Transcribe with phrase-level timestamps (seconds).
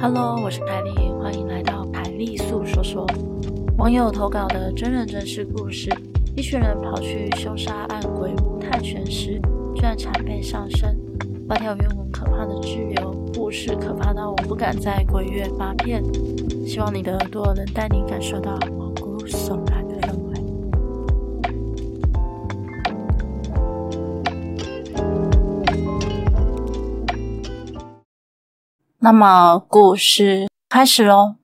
[0.00, 3.04] Hello，我是凯莉，欢迎来到凯莉诉说说。
[3.78, 5.90] 网友投稿的真人真事故事：
[6.36, 9.40] 一群人跑去凶杀案鬼屋探险时，
[9.74, 10.96] 居然惨被上身。
[11.48, 16.00] 八条冤魂可怕的拘留，故事可怕到我不敢在鬼月发片。
[16.64, 19.64] 希望你的耳朵能带你感受到毛骨悚
[29.08, 31.36] 那么，故事开始喽。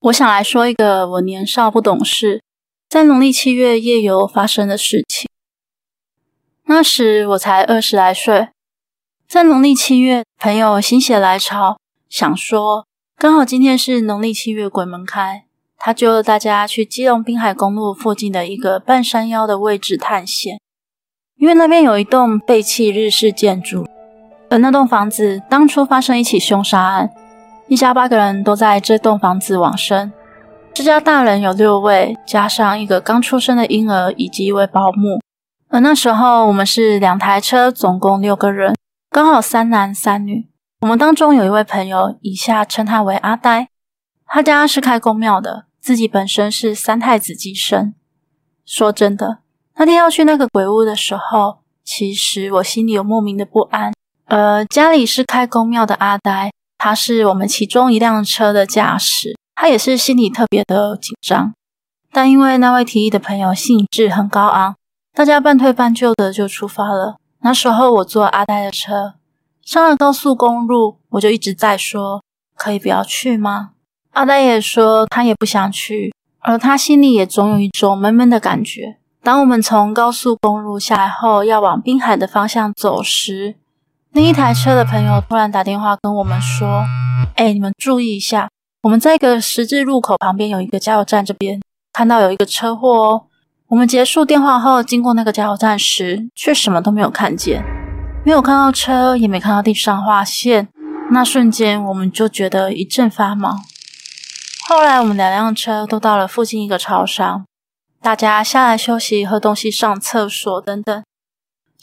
[0.00, 2.42] 我想来说一个我年少不懂事，
[2.88, 5.30] 在农历七月夜游发生的事情。
[6.64, 8.48] 那时我才二十来岁，
[9.28, 15.44] 在农历七月，朋友心血来潮，想说刚好今天是农历七月鬼门开，
[15.76, 20.58] 他就大家去基隆滨海公路附近的一个半山腰的位置探险，
[21.36, 23.86] 因为那边有一栋废弃日式建筑。
[24.54, 27.10] 而那栋房子当初发生一起凶杀案，
[27.66, 30.12] 一家八个人都在这栋房子往生。
[30.72, 35.18] 这家大人有六位，加上一个刚出生的婴儿以及一位保姆。
[35.70, 38.76] 而那时候我们是两台车，总共六个人，
[39.10, 40.48] 刚好三男三女。
[40.82, 43.66] 我们当中有一位朋友，以下称他为阿呆，
[44.24, 47.92] 他家是开公庙的，自己本身是三太子乩身。
[48.64, 49.38] 说真的，
[49.78, 53.92] 那天要去那个鬼屋的时候，其实我心里有莫名的不安。
[54.34, 61.54] 呃，家里是开公庙的阿呆，他是我们其中一辆车的驾驶，他也是心里特别的紧张。
[62.10, 64.74] 但因为那位提议的朋友兴致很高昂，
[65.12, 67.18] 大家半推半就的就出发了。
[67.42, 69.14] 那时候我坐阿呆的车，
[69.62, 72.20] 上了高速公路，我就一直在说
[72.58, 73.70] ：“可以不要去吗？”
[74.14, 78.96] 阿呆也说他也不想去，而他心里也总有一种闷闷的感觉。
[79.22, 83.54] 当我们从高速公路下来后，要往滨海的方向走时，
[84.14, 86.84] 另一台车的朋友突然打电话跟我们说
[87.34, 88.48] ：“哎，你们注意一下，
[88.82, 91.60] 我们在一个十字路口旁边有一个加油站，这边
[91.92, 93.24] 看到有一个车祸哦。”
[93.66, 97.64] 我们结束电话后，经过那个加油站时，却什么都没有看见，
[98.24, 100.68] 没有看到车，也没看到地上划线。
[101.10, 103.56] 那瞬间，我们就觉得一阵发毛。
[104.68, 107.44] 后来，我们两辆车都到了附近一个超商，
[108.00, 111.02] 大家下来休息、喝东西、上厕所等等。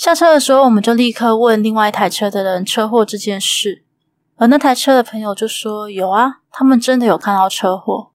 [0.00, 3.84] 下车的时候，我们就立刻问另外一台车的人车祸这件事，
[4.38, 8.12] 而那台车的朋友就说：“有啊，他们真的有看到车祸。”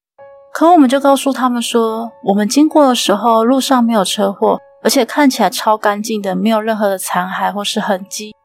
[0.51, 8.35] 可我们就告诉他们说，我们经过的时候路上没有车祸，而且看起来超干净的，没有任何的残骸或是痕迹。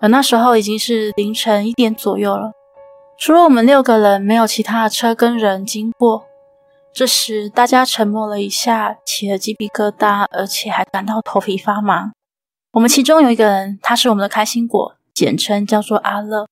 [0.00, 2.52] 而那时候已经是凌晨一点左右了，
[3.16, 6.24] 除了我们六个人，没有其他的车跟人经过。
[6.92, 12.12] 这时大家沉默了一下，起了鸡皮疙瘩，而且还感到头皮发麻。
[12.74, 16.48] 我们其中有一个人，他是我们的开心果，简称叫做阿乐。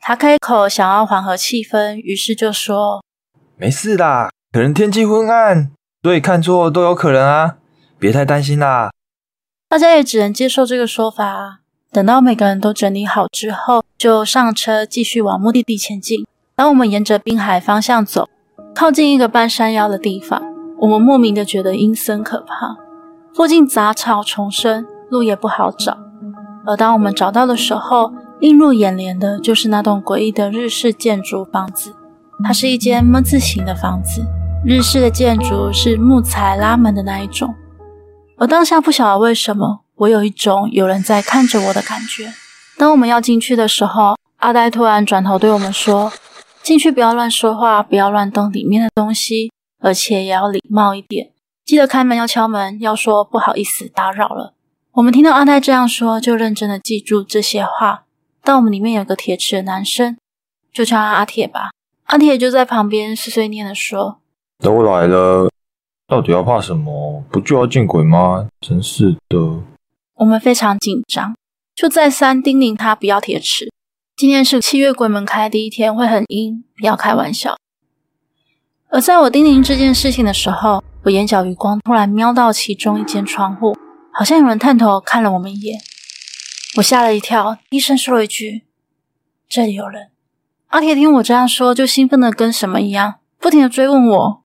[0.00, 3.04] 他开口想要缓和气氛，于是就说
[3.56, 5.70] ：“没事啦，可能天气昏暗，
[6.02, 7.58] 所以看错都有可能啊，
[8.00, 8.90] 别太担心啦。”
[9.70, 11.60] 大家也只能接受这个说法。
[11.92, 16.26] 等到每个人都整理好之后，就上车继续往目的地前进。
[16.56, 18.28] 当我们沿着滨海方向走，
[18.74, 20.42] 靠近一个半山腰的地方，
[20.80, 22.76] 我们莫名的觉得阴森可怕，
[23.32, 24.84] 附近杂草丛生。
[25.10, 25.96] 路也不好找，
[26.66, 31.94] 而当我们找到的时候，映入眼帘的就是那栋诡异的日式建筑房子。
[32.42, 34.24] 它是一间 ㄇ 字形的房子，
[34.64, 37.54] 日式的建筑是木材拉门的那一种。
[38.36, 42.32] 而当下不晓得为什么，我有一种有人在看着我的感觉。
[42.76, 46.12] 当我们要进去的时候，阿呆突然转头对我们说
[46.60, 51.30] ：“进去不要乱说话，不要乱动里面的东西，而且也要礼貌一点，
[51.64, 54.53] 记得开门要敲门，要说不好意思打扰了。”
[54.94, 58.04] 我们听到阿呆这样说，就认真的记住这些话。
[58.44, 60.16] 但我们里面有个铁齿的男生，
[60.72, 61.70] 就叫他阿铁吧。
[62.04, 64.20] 阿铁就在旁边碎碎念的说
[64.62, 65.50] ：“都来了，
[66.06, 67.24] 到底要怕什么？
[67.28, 68.46] 不就要见鬼吗？
[68.60, 69.62] 真是的。”
[70.14, 71.34] 我们非常紧张，
[71.74, 73.72] 就再三叮咛他不要铁齿。
[74.16, 77.56] 今天是七月鬼门开第一天，会很阴，不要开玩笑。
[78.90, 83.76] 而在我叮咛这件事情的时候，我眼角余光突然瞄到其中一间窗户。
[84.16, 85.80] 好像有人探头看了我们一眼，
[86.76, 88.62] 我吓了一跳，低声说了一句
[89.48, 90.12] ：“这里有人。”
[90.70, 94.42] 阿铁听我这样说，就兴奋的跟什么一样，不停的追问我：“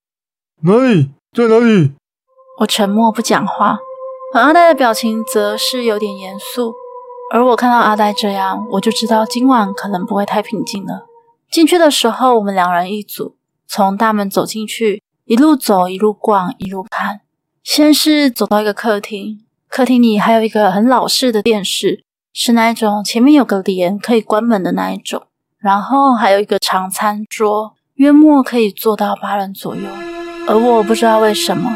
[0.66, 1.12] 哪里？
[1.34, 1.94] 在哪里？”
[2.62, 3.78] 我沉默不讲话，
[4.34, 6.74] 而阿呆的表情则是有点严肃。
[7.32, 11.06] 而我看到阿呆这样，我就知道今晚可能不会太平静了。
[11.52, 13.36] 进去的时候，我们两人一组，
[13.68, 17.22] 从大门走进去，一路走，一路逛，一路看。
[17.64, 19.46] 先是走到一个客厅。
[19.70, 25.22] 客厅里还有一个很老式的电视，是那一种前面有个帘可以关门的那一种。
[25.60, 29.84] 然后还有一个长餐桌，约莫可以坐到八人左右。
[30.48, 31.72] 而我不知道为什么，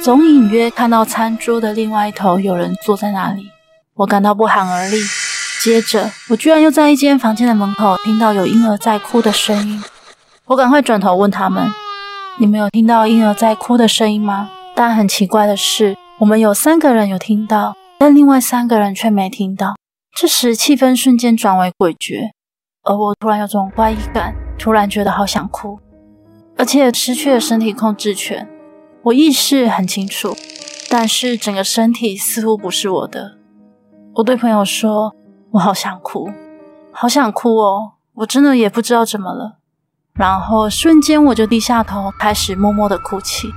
[0.00, 3.46] 总隐约看到餐桌的另外一头有人坐在那里，
[3.96, 4.96] 我感到不寒而栗。
[5.62, 9.82] 接着，我居然又在一间房间的门口听到有婴儿在哭的声音。
[10.46, 11.70] 我赶快转头问他们
[12.40, 19.74] ：“你们有听到婴儿在哭的声音吗？”但很奇怪的是，我们有三个人有听到，但另外三个人却没听到。
[20.16, 22.30] 这时，气氛瞬间转为诡谲，
[22.84, 25.78] 而我突然有种怪异感，突然觉得好想哭，
[26.56, 28.48] 而且失去了身体控制权。
[29.02, 30.34] 我意识很清楚，
[30.88, 33.36] 但是整个身体似乎不是我的。
[34.14, 35.14] 我对朋友说
[35.52, 36.30] ：“我好想哭，
[36.92, 37.92] 好想哭哦！
[38.14, 39.58] 我真的也不知道怎么了。”
[40.18, 43.48] 然后瞬间我就低下头，开始默默的哭泣。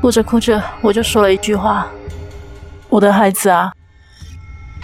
[0.00, 1.86] 哭着哭着，我就说了一句话
[2.90, 3.72] ：“我的孩子啊。”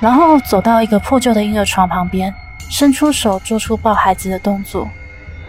[0.01, 2.33] 然后走到一个破旧的婴儿床旁边，
[2.71, 4.89] 伸出手做出抱孩子的动作。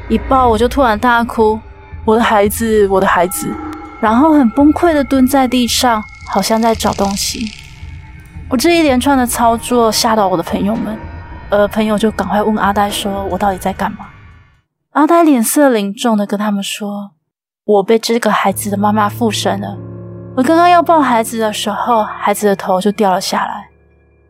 [0.09, 1.57] 一抱我就突然大哭
[2.03, 3.55] ：“我的孩子，我的孩子！”
[4.01, 7.49] 然后很崩溃的蹲在地上，好像在找东西。
[8.49, 10.97] 我这一连串的操作吓到我的朋友们，
[11.49, 14.07] 而朋友就赶快问阿呆说：“我到底在干嘛？”
[14.91, 17.11] 阿呆脸色凝重的跟他们说
[17.65, 19.77] ：“我被这个孩子的妈妈附身了。
[20.35, 23.69] 我刚刚要抱孩子的时候，孩子的头就掉了下来，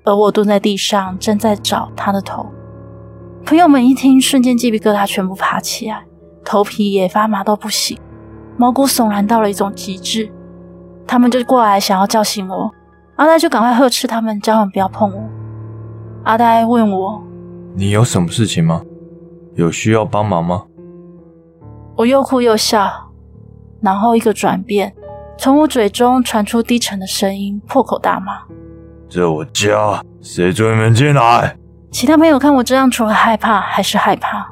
[0.03, 2.45] 而我蹲在地上正在找他的头。”
[3.45, 6.03] 朋友们一听，瞬间鸡皮疙瘩全部爬起来，
[6.43, 7.97] 头皮也发麻到不行，
[8.57, 10.29] 毛骨悚然到了一种极致。
[11.07, 12.69] 他们就过来想要叫醒我，
[13.15, 15.23] 阿呆就赶快呵斥他们，叫他们不要碰我。
[16.25, 17.23] 阿呆问我
[17.75, 18.81] ：“你有什么事情吗？”
[19.55, 20.65] 有需要帮忙吗？
[21.95, 23.10] 我又哭又笑，
[23.81, 24.93] 然后一个转变，
[25.37, 28.39] 从我嘴中传出低沉的声音，破口大骂
[29.09, 31.57] ：“这我家，谁准你们进来？”
[31.91, 34.47] 其他朋友看我这样，除了害怕还是害怕，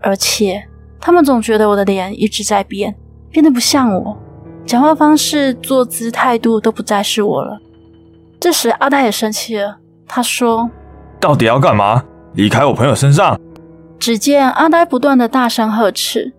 [0.00, 0.62] 而且
[1.00, 2.94] 他们总觉得我的脸一直在变，
[3.30, 4.16] 变得不像我，
[4.64, 7.58] 讲话方式、坐姿、态度都不再是我了。
[8.38, 10.70] 这时阿呆也生气了，他说
[11.18, 12.04] ：“到底要干嘛？
[12.34, 13.36] 离开我朋友身上！”
[13.98, 16.32] 只见阿呆不断的大声呵斥，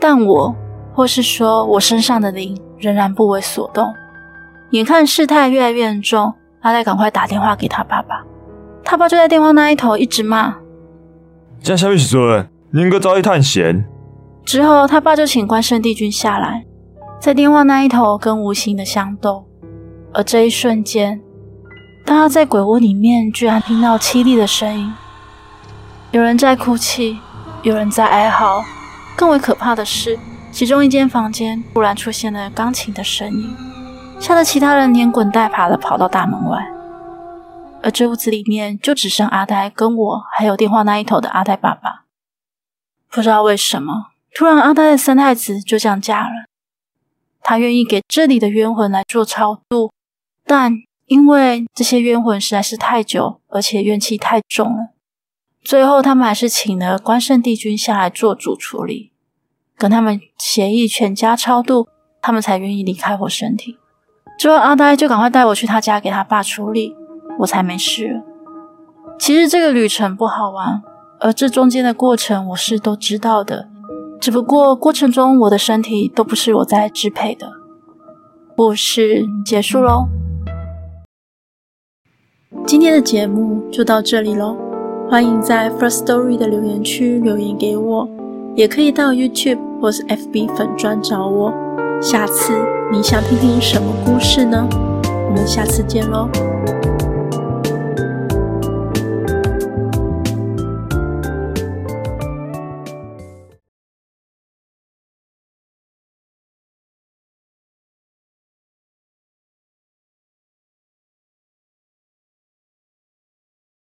[0.00, 0.56] 但我
[0.96, 3.92] 或是说我身上的灵仍然不为所动。
[4.70, 6.32] 眼看事态越来越严重，
[6.62, 8.24] 阿呆赶快打电话给他爸爸，
[8.82, 10.56] 他爸就在电话那一头一直骂
[11.62, 13.84] ：“这小子孙，你应该早一探险。”
[14.42, 16.64] 之后，他爸就请关圣帝君下来，
[17.20, 19.44] 在电话那一头跟无形的相斗。
[20.14, 21.20] 而这一瞬间，
[22.06, 24.90] 当他在鬼屋里面居然听到凄厉的声音。
[26.12, 27.18] 有人在哭泣，
[27.60, 28.64] 有人在哀嚎，
[29.14, 30.18] 更为可怕的是，
[30.56, 33.54] 其中一间房间突然出现了钢琴的声音，
[34.18, 36.66] 吓得其他人连滚带爬的跑到大门外。
[37.82, 42.06] 而这屋子里面就只剩阿呆跟我，还有电话那一头的阿呆爸爸。
[43.10, 46.46] 不知道为什么，突然阿呆的三太子就这样嫁了，
[47.42, 49.92] 他愿意给这里的冤魂来做超度，
[50.46, 50.72] 但
[51.04, 54.94] 因为这些冤魂实在是太久，而且怨气太重了。
[55.62, 59.12] 最后，他们还是请了关圣帝君下来做主处理，
[59.76, 61.88] 跟他们协议全家超度，
[62.22, 63.76] 他们才愿意离开我身体。
[64.38, 66.94] 之后，阿呆就赶快带我去他家给他爸处理，
[67.40, 68.22] 我才没事。
[69.18, 70.82] 其实这个旅程不好玩，
[71.20, 73.68] 而这中间的过程我是都知道的，
[74.20, 77.50] 只不过过程中我的身体都不是我在支配的。
[78.54, 80.06] 故事结束喽，
[82.66, 84.56] 今天的节目就到这里喽。
[85.08, 88.08] 欢迎在 First Story 的留言区留言给我，
[88.56, 91.52] 也可以到 YouTube 或是 FB 粉专找我。
[92.00, 92.54] 下次
[92.90, 94.66] 你想听听什么故事呢？
[95.28, 96.28] 我们下次见喽。